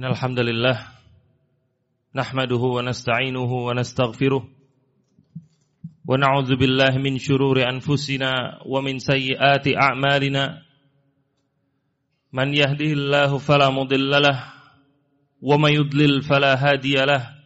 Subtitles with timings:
[0.00, 0.76] إن الحمد لله
[2.16, 4.48] نحمده ونستعينه ونستغفره
[6.08, 8.32] ونعوذ بالله من شرور أنفسنا
[8.66, 10.62] ومن سيئات أعمالنا.
[12.32, 14.44] من يهده الله فلا مضل له
[15.42, 17.36] ومن يضلل فلا هادي له.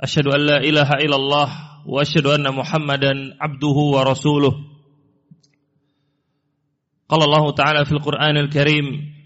[0.00, 1.48] أشهد أن لا إله إلا الله
[1.86, 4.54] وأشهد أن محمدا عبده ورسوله.
[7.08, 9.17] قال الله تعالى في القرآن الكريم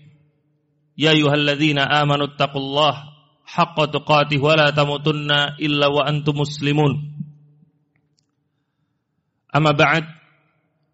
[1.02, 2.94] يا أيها الذين آمنوا اتقوا الله
[3.44, 6.92] حق تقاته ولا تموتن إلا وأنتم مسلمون.
[9.56, 10.04] أما بعد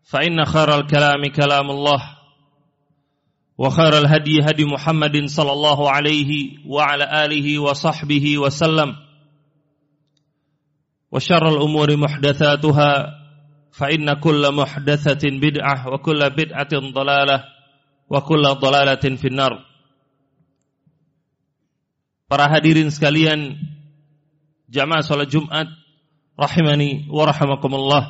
[0.08, 2.00] فإن خير الكلام كلام الله
[3.58, 6.30] وخير الهدي هدي محمد صلى الله عليه
[6.66, 8.96] وعلى آله وصحبه وسلم
[11.12, 12.90] وشر الأمور محدثاتها
[13.72, 17.44] فإن كل محدثة بدعة وكل بدعة ضلالة
[18.10, 19.67] وكل ضلالة في النار.
[22.28, 23.56] Para hadirin sekalian
[24.68, 25.64] Jamaah salat Jumat
[26.36, 28.04] Rahimani wa rahimakumullah.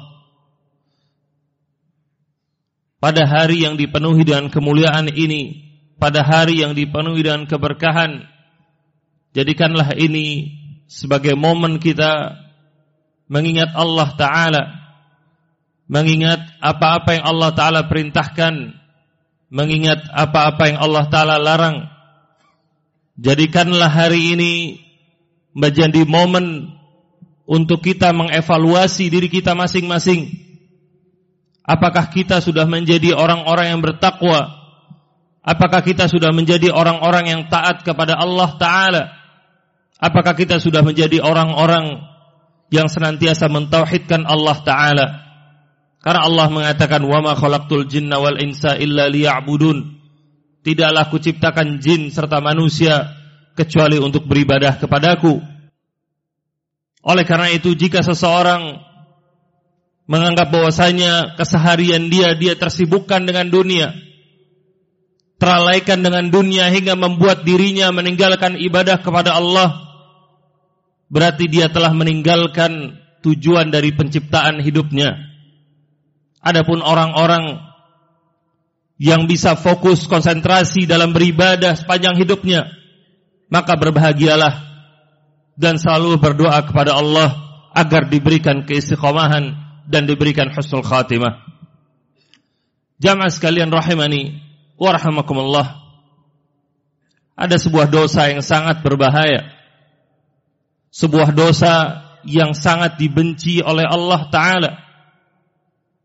[2.98, 5.70] Pada hari yang dipenuhi dengan kemuliaan ini
[6.02, 8.26] Pada hari yang dipenuhi dengan keberkahan
[9.38, 10.50] Jadikanlah ini
[10.90, 12.42] sebagai momen kita
[13.30, 14.62] Mengingat Allah Ta'ala
[15.86, 18.74] Mengingat apa-apa yang Allah Ta'ala perintahkan
[19.54, 21.97] Mengingat apa-apa yang Allah Ta'ala larang
[23.17, 24.53] Jadikanlah hari ini
[25.53, 26.73] menjadi momen
[27.45, 30.33] untuk kita mengevaluasi diri kita masing-masing.
[31.63, 34.51] Apakah kita sudah menjadi orang-orang yang bertakwa?
[35.43, 39.03] Apakah kita sudah menjadi orang-orang yang taat kepada Allah Ta'ala?
[39.99, 42.03] Apakah kita sudah menjadi orang-orang
[42.73, 45.07] yang senantiasa mentauhidkan Allah Ta'ala?
[46.03, 49.96] Karena Allah mengatakan, وَمَا خَلَقْتُ الْجِنَّ وَالْإِنسَ إِلَّا لِيَعْبُدُونَ
[50.68, 53.16] Tidaklah kuciptakan jin serta manusia
[53.56, 55.40] kecuali untuk beribadah kepadaku.
[57.08, 58.76] Oleh karena itu jika seseorang
[60.04, 63.96] menganggap bahwasanya keseharian dia dia tersibukkan dengan dunia,
[65.40, 69.72] teralaikan dengan dunia hingga membuat dirinya meninggalkan ibadah kepada Allah,
[71.08, 75.16] berarti dia telah meninggalkan tujuan dari penciptaan hidupnya.
[76.44, 77.67] Adapun orang-orang
[78.98, 82.66] yang bisa fokus konsentrasi dalam beribadah sepanjang hidupnya,
[83.46, 84.66] maka berbahagialah
[85.54, 87.38] dan selalu berdoa kepada Allah
[87.78, 89.54] agar diberikan keistiqomahan
[89.86, 91.46] dan diberikan husnul khatimah.
[92.98, 94.42] Jamaah sekalian rahimani
[94.74, 95.78] wa rahimakumullah.
[97.38, 99.46] Ada sebuah dosa yang sangat berbahaya.
[100.90, 104.87] Sebuah dosa yang sangat dibenci oleh Allah taala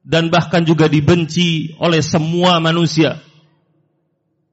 [0.03, 3.23] dan bahkan juga dibenci oleh semua manusia.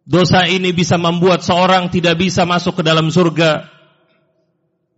[0.07, 3.67] Dosa ini bisa membuat seorang tidak bisa masuk ke dalam surga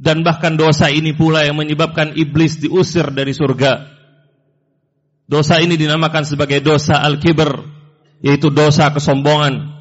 [0.02, 3.92] dan bahkan dosa ini pula yang menyebabkan iblis diusir dari surga.
[5.28, 7.64] Dosa ini dinamakan sebagai dosa al-kibr,
[8.20, 9.72] yaitu dosa kesombongan.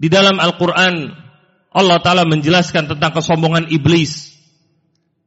[0.00, 1.12] Di dalam Al-Qur'an
[1.70, 4.29] Allah taala menjelaskan tentang kesombongan iblis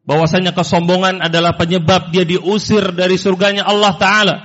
[0.03, 4.36] bahwasanya kesombongan adalah penyebab dia diusir dari surganya Allah taala.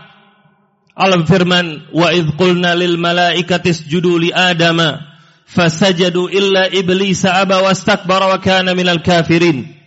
[0.98, 4.98] Allah berfirman, "Wa idz qulna lil malaikati isjudu li Adama
[5.46, 9.78] fasajadu illa iblis aba wastakbara wa kana minal kafirin."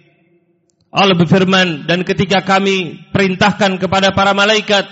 [0.92, 4.92] Allah berfirman, dan ketika kami perintahkan kepada para malaikat,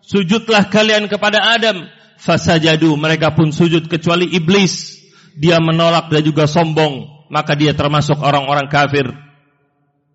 [0.00, 1.84] sujudlah kalian kepada Adam,
[2.16, 4.96] fasajadu, mereka pun sujud kecuali iblis.
[5.36, 9.25] Dia menolak dan juga sombong, maka dia termasuk orang-orang kafir.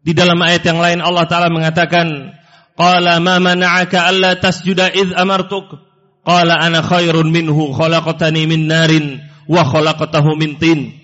[0.02, 2.34] Di dalam ayat yang lain Allah Ta'ala mengatakan,
[2.74, 5.78] Qala ma mana'aka alla tasjuda id amartuk.
[6.26, 10.98] Qala ana khairun minhu khalaqatani min narin wa khalaqatahu min tin.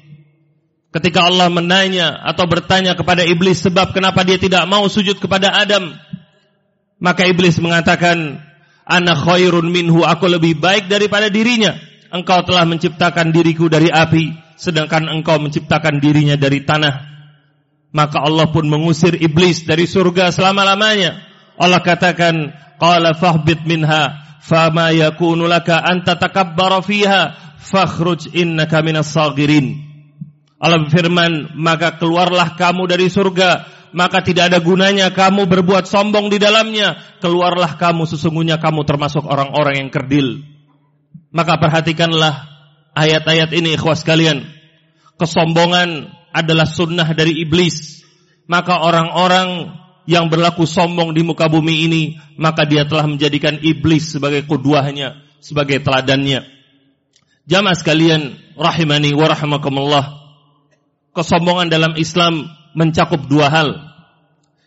[0.89, 5.93] Ketika Allah menanya atau bertanya kepada iblis sebab kenapa dia tidak mau sujud kepada Adam,
[6.97, 8.41] maka iblis mengatakan,
[8.87, 11.77] "Ana khairun minhu, aku lebih baik daripada dirinya.
[12.09, 17.16] Engkau telah menciptakan diriku dari api, sedangkan engkau menciptakan dirinya dari tanah."
[17.95, 21.23] Maka Allah pun mengusir iblis dari surga selama-lamanya.
[21.57, 29.81] Allah katakan, "Qala fahbit minha, fama yakunu laka an tatakabbara fiha, fakhruj innaka minas sagirin."
[30.59, 36.37] Allah berfirman, "Maka keluarlah kamu dari surga, maka tidak ada gunanya kamu berbuat sombong di
[36.37, 36.97] dalamnya.
[37.23, 40.43] Keluarlah kamu sesungguhnya kamu termasuk orang-orang yang kerdil."
[41.31, 42.49] Maka perhatikanlah
[42.97, 44.47] ayat-ayat ini ikhwas kalian.
[45.21, 48.05] Kesombongan adalah sunnah dari iblis.
[48.45, 49.73] Maka orang-orang
[50.07, 52.03] yang berlaku sombong di muka bumi ini,
[52.37, 56.47] maka dia telah menjadikan iblis sebagai kuduahnya, sebagai teladannya.
[57.49, 60.05] Jamaah sekalian, rahimani wa rahimakumullah.
[61.11, 62.47] Kesombongan dalam Islam
[62.77, 63.69] mencakup dua hal.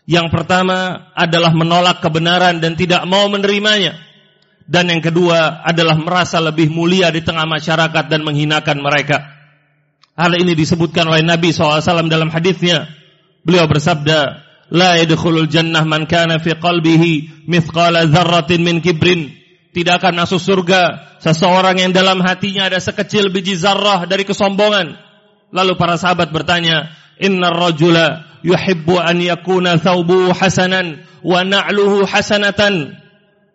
[0.05, 3.95] Yang pertama adalah menolak kebenaran dan tidak mau menerimanya.
[4.67, 9.40] Dan yang kedua adalah merasa lebih mulia di tengah masyarakat dan menghinakan mereka.
[10.21, 12.85] Hal ini disebutkan oleh Nabi SAW dalam hadisnya.
[13.41, 19.33] Beliau bersabda, La yadkhulul jannah man kana fi qalbihi mithqala dzarratin min kibrin.
[19.73, 24.93] Tidak akan masuk surga seseorang yang dalam hatinya ada sekecil biji zarrah dari kesombongan.
[25.49, 32.93] Lalu para sahabat bertanya, "Innar rajula yuhibbu an yakuna thawbuhu hasanan wa na'luhu hasanatan."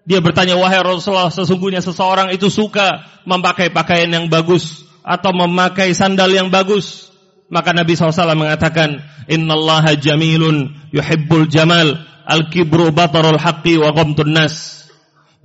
[0.02, 6.34] Dia bertanya, wahai Rasulullah, sesungguhnya seseorang itu suka memakai pakaian yang bagus atau memakai sandal
[6.34, 7.14] yang bagus.
[7.46, 8.98] Maka Nabi SAW mengatakan,
[9.30, 11.94] Inna Allah jamilun yuhibbul jamal,
[12.26, 14.84] al-kibru batarul haqqi wa ghamtun nas.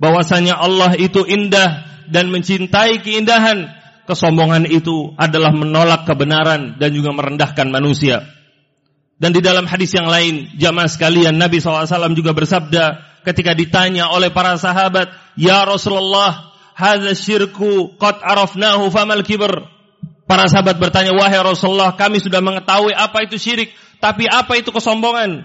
[0.02, 3.70] Bahwasanya Allah itu indah dan mencintai keindahan.
[4.02, 8.26] Kesombongan itu adalah menolak kebenaran dan juga merendahkan manusia.
[9.14, 12.84] Dan di dalam hadis yang lain, jamaah sekalian, Nabi SAW juga bersabda,
[13.22, 19.68] ketika ditanya oleh para sahabat, "Ya Rasulullah, hadza syirku qad arafnahu famal kibr?"
[20.26, 25.44] Para sahabat bertanya, "Wahai Rasulullah, kami sudah mengetahui apa itu syirik, tapi apa itu kesombongan?"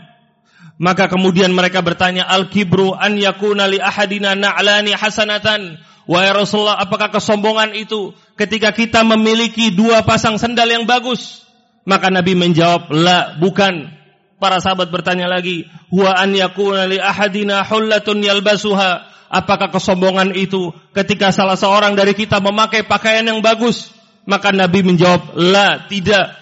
[0.77, 7.75] Maka kemudian mereka bertanya, "Al-kibru an yakuna li ahadina na'lani hasanatan?" Wahai Rasulullah, apakah kesombongan
[7.75, 11.44] itu ketika kita memiliki dua pasang sendal yang bagus?
[11.83, 13.91] Maka Nabi menjawab, "La, bukan."
[14.38, 21.35] Para sahabat bertanya lagi, "Huwa an yakuna li ahadina hullatun yalbasuha?" Apakah kesombongan itu ketika
[21.35, 23.91] salah seorang dari kita memakai pakaian yang bagus?
[24.24, 26.35] Maka Nabi menjawab, "La, tidak."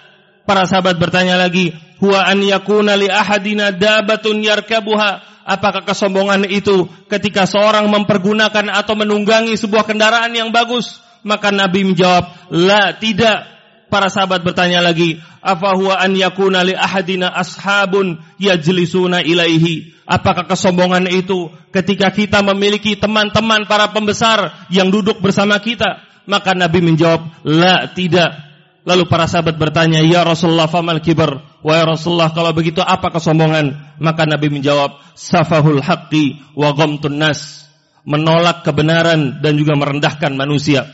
[0.46, 7.46] Para sahabat bertanya lagi, "Huwa an yakuna li ahadina dabatun yarkabuha?" Apakah kesombongan itu ketika
[7.46, 10.98] seorang mempergunakan atau menunggangi sebuah kendaraan yang bagus?
[11.22, 13.55] Maka Nabi menjawab, "La, tidak."
[13.86, 21.10] Para sahabat bertanya lagi, "Afa huwa an yakuna li ahadina ashabun yajlisuna ilaihi?" Apakah kesombongan
[21.10, 26.02] itu ketika kita memiliki teman-teman para pembesar yang duduk bersama kita?
[26.26, 28.46] Maka Nabi menjawab, "La, tidak."
[28.86, 33.98] Lalu para sahabat bertanya, "Ya Rasulullah, famal kibar?" Wahai Rasulullah, kalau begitu apa kesombongan?
[33.98, 37.66] Maka Nabi menjawab, "Safahul haqqi wa ghamtun nas."
[38.06, 40.86] Menolak kebenaran dan juga merendahkan manusia.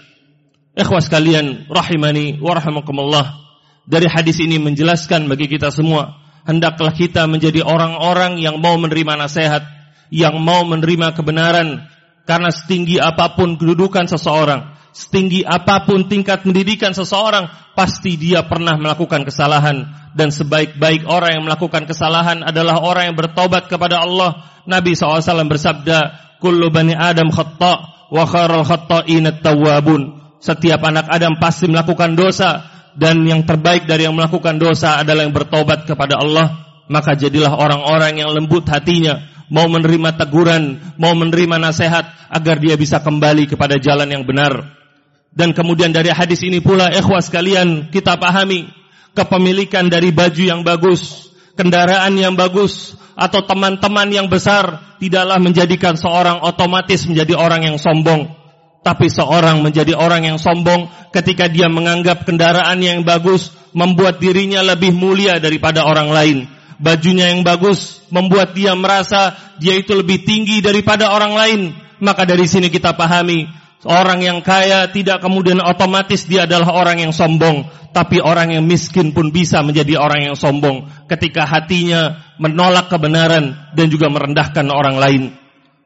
[0.73, 3.45] Ikhwas kalian rahimani wa rahimakumullah.
[3.85, 6.17] Dari hadis ini menjelaskan bagi kita semua,
[6.49, 9.69] hendaklah kita menjadi orang-orang yang mau menerima nasihat,
[10.09, 11.93] yang mau menerima kebenaran
[12.25, 18.81] karena setinggi apa pun kedudukan seseorang, setinggi apa pun tingkat pendidikan seseorang, pasti dia pernah
[18.81, 24.41] melakukan kesalahan dan sebaik-baik orang yang melakukan kesalahan adalah orang yang bertobat kepada Allah.
[24.65, 25.21] Nabi SAW
[25.53, 25.99] bersabda,
[26.41, 32.67] "Kullu bani Adam khata' wa khairul khata'in at-tawwabun." Setiap anak Adam pasti melakukan dosa
[32.99, 36.67] dan yang terbaik dari yang melakukan dosa adalah yang bertobat kepada Allah.
[36.91, 42.99] Maka jadilah orang-orang yang lembut hatinya, mau menerima teguran, mau menerima nasihat agar dia bisa
[42.99, 44.67] kembali kepada jalan yang benar.
[45.31, 48.67] Dan kemudian dari hadis ini pula ikhwas kalian kita pahami
[49.15, 56.43] kepemilikan dari baju yang bagus, kendaraan yang bagus atau teman-teman yang besar tidaklah menjadikan seorang
[56.43, 58.42] otomatis menjadi orang yang sombong
[58.83, 64.91] tapi seorang menjadi orang yang sombong ketika dia menganggap kendaraan yang bagus membuat dirinya lebih
[64.91, 66.39] mulia daripada orang lain.
[66.83, 71.61] Bajunya yang bagus membuat dia merasa dia itu lebih tinggi daripada orang lain.
[72.03, 73.47] Maka dari sini kita pahami
[73.87, 79.15] orang yang kaya tidak kemudian otomatis dia adalah orang yang sombong, tapi orang yang miskin
[79.15, 85.23] pun bisa menjadi orang yang sombong ketika hatinya menolak kebenaran dan juga merendahkan orang lain.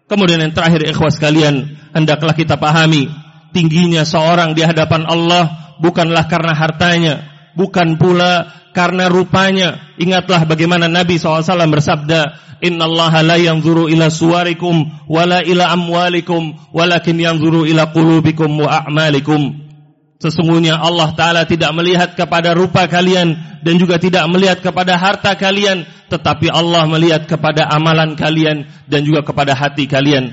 [0.06, 3.10] Kemudian yang terakhir ikhwas kalian, hendaklah kita pahami
[3.50, 7.14] tingginya seorang di hadapan Allah bukanlah karena hartanya,
[7.58, 9.96] bukan pula karena rupanya.
[9.96, 17.20] Ingatlah bagaimana Nabi SAW bersabda, Inna Allah la yanzuru ila suwarikum wala ila amwalikum walakin
[17.20, 19.65] yanzuru ila qulubikum wa a'malikum.
[20.16, 25.84] Sesungguhnya Allah Ta'ala tidak melihat kepada rupa kalian dan juga tidak melihat kepada harta kalian.
[26.08, 30.32] Tetapi Allah melihat kepada amalan kalian dan juga kepada hati kalian.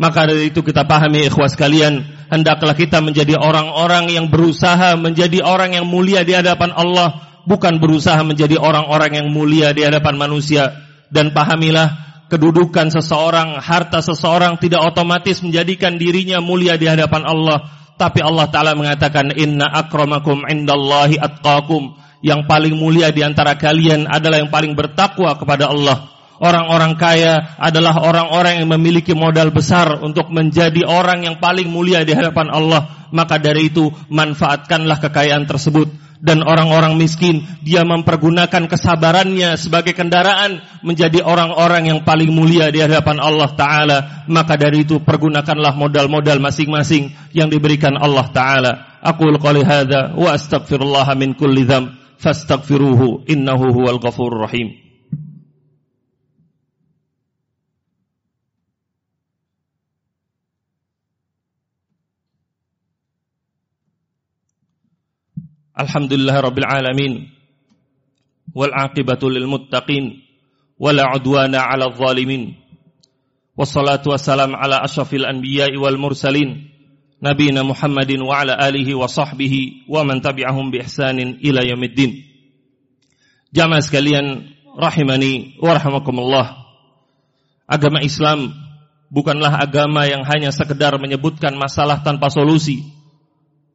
[0.00, 2.00] Maka dari itu kita pahami ikhwas kalian.
[2.32, 7.28] Hendaklah kita menjadi orang-orang yang berusaha menjadi orang yang mulia di hadapan Allah.
[7.44, 10.72] Bukan berusaha menjadi orang-orang yang mulia di hadapan manusia.
[11.12, 18.24] Dan pahamilah kedudukan seseorang, harta seseorang tidak otomatis menjadikan dirinya mulia di hadapan Allah tapi
[18.24, 22.00] Allah Ta'ala mengatakan, Inna akramakum indallahi atqakum.
[22.24, 26.08] Yang paling mulia di antara kalian adalah yang paling bertakwa kepada Allah.
[26.40, 32.16] Orang-orang kaya adalah orang-orang yang memiliki modal besar untuk menjadi orang yang paling mulia di
[32.16, 33.08] hadapan Allah.
[33.12, 35.92] Maka dari itu manfaatkanlah kekayaan tersebut.
[36.20, 43.16] Dan orang-orang miskin dia mempergunakan kesabarannya sebagai kendaraan menjadi orang-orang yang paling mulia di hadapan
[43.16, 43.98] Allah Ta'ala.
[44.28, 48.72] Maka dari itu pergunakanlah modal-modal masing-masing yang diberikan Allah Ta'ala.
[49.00, 54.89] Aku qali hadha wa astaghfirullah min kulli dham fastaghfiruhu innahu huwal ghafurur rahim.
[65.80, 67.12] Alhamdulillah Rabbil Alamin.
[68.52, 70.20] Wal aqibatu lil muttaqin.
[70.76, 72.52] Wala udwana ala zalimin.
[73.56, 76.68] Wassalatu wassalam ala ashrafil anbiya'i wal mursalin.
[77.20, 82.16] Nabiina Muhammadin wa ala alihi wa sahbihi Wa man tabi'ahum bi ihsanin ila yamiddin
[83.52, 86.64] Jamaah sekalian Rahimani wa rahimakumullah.
[87.68, 88.56] Agama Islam
[89.12, 92.99] Bukanlah agama yang hanya sekedar menyebutkan masalah tanpa solusi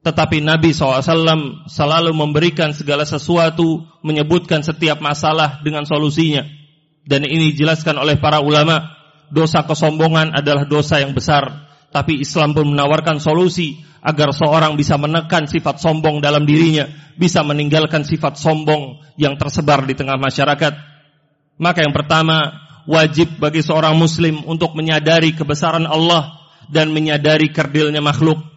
[0.05, 6.45] tetapi Nabi SAW selalu memberikan segala sesuatu, menyebutkan setiap masalah dengan solusinya.
[7.01, 8.85] Dan ini dijelaskan oleh para ulama,
[9.33, 11.65] dosa kesombongan adalah dosa yang besar.
[11.89, 16.85] Tapi Islam pun menawarkan solusi agar seorang bisa menekan sifat sombong dalam dirinya,
[17.17, 20.73] bisa meninggalkan sifat sombong yang tersebar di tengah masyarakat.
[21.57, 22.53] Maka yang pertama,
[22.85, 28.54] wajib bagi seorang muslim untuk menyadari kebesaran Allah dan menyadari kerdilnya makhluk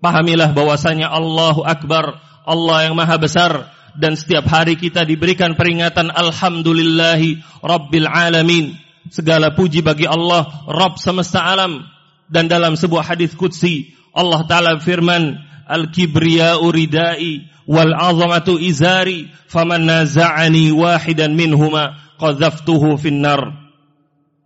[0.00, 2.16] Pahamilah bahwasanya Allahu Akbar,
[2.48, 3.68] Allah yang maha besar
[4.00, 8.80] dan setiap hari kita diberikan peringatan alhamdulillahi rabbil alamin.
[9.12, 11.84] Segala puji bagi Allah, Rabb semesta alam.
[12.30, 15.36] Dan dalam sebuah hadis qudsi, Allah taala firman,
[15.68, 23.69] "Al-kibriya'u ridai wal 'azamatu izari, faman naza'ani wahidan minhuma qadhaftuhu finnar."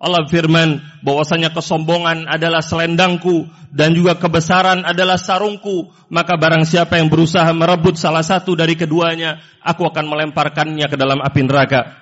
[0.05, 7.09] Allah firman bahwasanya kesombongan adalah selendangku dan juga kebesaran adalah sarungku, maka barang siapa yang
[7.09, 11.97] berusaha merebut salah satu dari keduanya, aku akan melemparkannya ke dalam api neraka.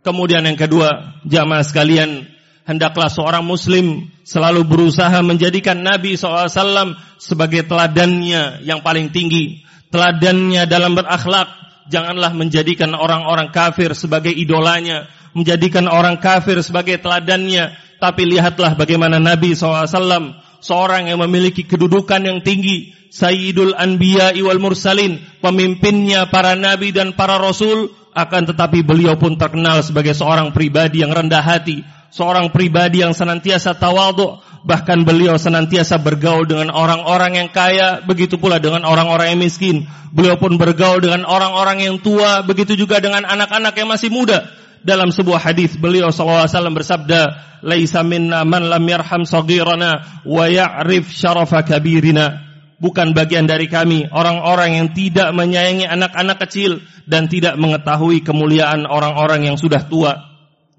[0.00, 2.24] Kemudian yang kedua, jamaah sekalian,
[2.64, 9.60] hendaklah seorang muslim selalu berusaha menjadikan Nabi SAW sebagai teladannya yang paling tinggi.
[9.90, 11.50] Teladannya dalam berakhlak,
[11.90, 15.04] janganlah menjadikan orang-orang kafir sebagai idolanya,
[15.34, 17.74] menjadikan orang kafir sebagai teladannya.
[18.00, 25.20] Tapi lihatlah bagaimana Nabi SAW, seorang yang memiliki kedudukan yang tinggi, Sayyidul Anbiya wal Mursalin,
[25.42, 31.10] pemimpinnya para nabi dan para rasul, akan tetapi beliau pun terkenal sebagai seorang pribadi yang
[31.10, 31.82] rendah hati,
[32.14, 38.62] seorang pribadi yang senantiasa tawadhu, bahkan beliau senantiasa bergaul dengan orang-orang yang kaya, begitu pula
[38.62, 39.84] dengan orang-orang yang miskin.
[40.10, 45.12] Beliau pun bergaul dengan orang-orang yang tua, begitu juga dengan anak-anak yang masih muda dalam
[45.12, 47.20] sebuah hadis beliau SAW bersabda,
[47.64, 52.48] "Laisa minna man lam yarham saghirana wa ya'rif syarafa kabirina."
[52.80, 59.52] Bukan bagian dari kami orang-orang yang tidak menyayangi anak-anak kecil dan tidak mengetahui kemuliaan orang-orang
[59.52, 60.16] yang sudah tua.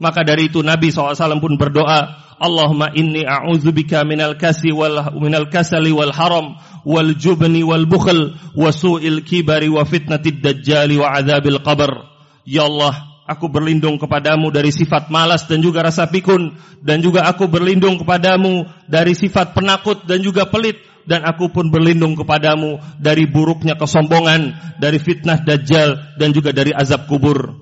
[0.02, 5.94] Maka dari itu Nabi SAW pun berdoa, Allahumma inni a'udzubika minal kasi wal minal kasali
[5.94, 12.10] wal haram wal jubni wal bukhl wa su'il kibari wa fitnatid dajjali wa adzabil qabr.
[12.50, 16.52] Ya Allah, Aku berlindung kepadamu dari sifat malas dan juga rasa pikun.
[16.84, 20.84] Dan juga aku berlindung kepadamu dari sifat penakut dan juga pelit.
[21.08, 27.08] Dan aku pun berlindung kepadamu dari buruknya kesombongan, dari fitnah dajjal, dan juga dari azab
[27.08, 27.58] kubur.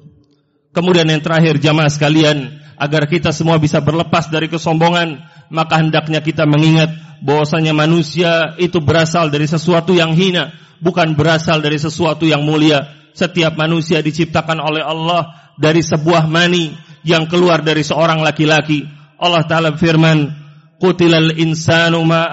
[0.76, 6.44] Kemudian yang terakhir jamaah sekalian, agar kita semua bisa berlepas dari kesombongan, maka hendaknya kita
[6.44, 12.88] mengingat bahwasanya manusia itu berasal dari sesuatu yang hina, bukan berasal dari sesuatu yang mulia.
[13.12, 16.72] Setiap manusia diciptakan oleh Allah dari sebuah mani
[17.04, 18.88] yang keluar dari seorang laki-laki.
[19.20, 20.32] Allah Ta'ala firman,
[20.80, 22.32] Qutilal insanu ma.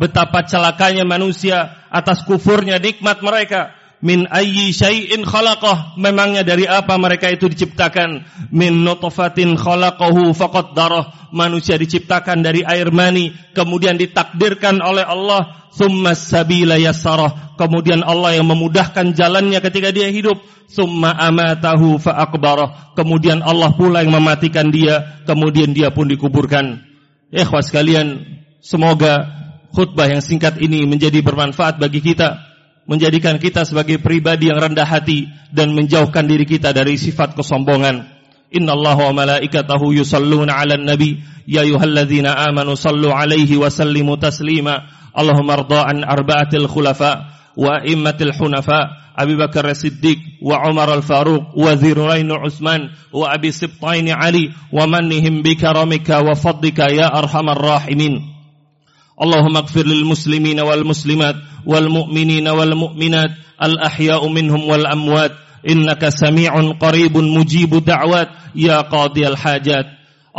[0.00, 5.96] Betapa celakanya manusia atas kufurnya nikmat mereka min ayyi syai'in khalaqah.
[6.00, 8.24] Memangnya dari apa mereka itu diciptakan?
[8.52, 15.60] Min nutfatin khalaqahu faqaddarah manusia diciptakan dari air mani kemudian ditakdirkan oleh Allah.
[15.70, 20.42] Summa sabila yassarah kemudian Allah yang memudahkan jalannya ketika dia hidup.
[20.66, 22.96] Summa amatahu fa akbarah.
[22.98, 26.82] Kemudian Allah pula yang mematikan dia kemudian dia pun dikuburkan.
[27.30, 28.26] Ikhwas sekalian
[28.58, 29.30] semoga
[29.70, 32.49] khutbah yang singkat ini menjadi bermanfaat bagi kita
[32.90, 38.02] menjadikan kita sebagai pribadi yang rendah hati dan menjauhkan diri kita dari sifat kesombongan.
[38.50, 44.90] Inna Allah wa malaikatahu yusalluna ala nabi ya yuhalladzina amanu sallu 'alaihi wa sallimu taslima.
[45.14, 51.76] Allahumma arda an arba'atil khulafa wa immatil hunafa Abi Bakar Siddiq, wa Umar Al-Faruq wa
[51.76, 58.39] Zirrain Utsman wa Abi Sibtain Ali wa mannihim bikaramika wa fadlika ya arhamar rahimin.
[59.22, 61.36] اللهم اغفر للمسلمين والمسلمات
[61.66, 63.30] والمؤمنين والمؤمنات
[63.62, 65.32] الأحياء منهم والأموات
[65.68, 69.86] إنك سميع قريب مجيب دعوات يا قاضي الحاجات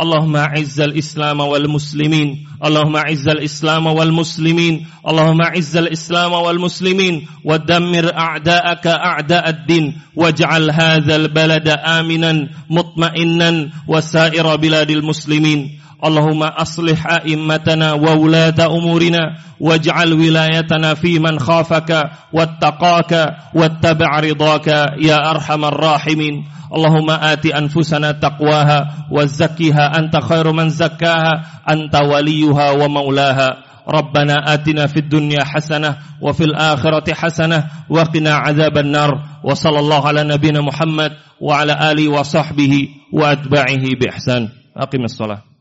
[0.00, 9.48] اللهم أعز الإسلام والمسلمين اللهم أعز الإسلام والمسلمين اللهم أعز الإسلام والمسلمين ودمر أعداءك أعداء
[9.48, 20.12] الدين واجعل هذا البلد آمنا مطمئنا وسائر بلاد المسلمين اللهم أصلح أئمتنا وولاة أمورنا واجعل
[20.12, 23.12] ولايتنا في من خافك واتقاك
[23.54, 24.66] واتبع رضاك
[24.98, 26.44] يا أرحم الراحمين.
[26.74, 31.32] اللهم آت أنفسنا تقواها وزكها أنت خير من زكاها
[31.70, 33.50] أنت وليها ومولاها.
[33.88, 39.10] ربنا آتنا في الدنيا حسنة وفي الآخرة حسنة وقنا عذاب النار.
[39.44, 44.48] وصلى الله على نبينا محمد وعلى آله وصحبه وأتباعه بإحسان.
[44.76, 45.51] أقم الصلاة.